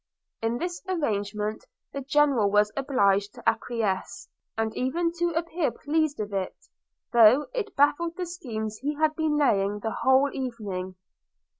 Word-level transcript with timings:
In 0.41 0.57
this 0.57 0.81
arrangement 0.87 1.65
the 1.93 2.01
General 2.01 2.49
was 2.49 2.71
obliged 2.75 3.35
to 3.35 3.47
acquiesce, 3.47 4.27
and 4.57 4.75
even 4.75 5.11
to 5.19 5.29
appear 5.35 5.69
pleased 5.69 6.17
with 6.17 6.33
it, 6.33 6.55
though 7.13 7.45
it 7.53 7.75
baffled 7.75 8.15
the 8.17 8.25
schemes 8.25 8.77
he 8.77 8.95
had 8.95 9.15
been 9.15 9.37
laying 9.37 9.77
the 9.81 9.97
whole 10.03 10.31
evening. 10.33 10.95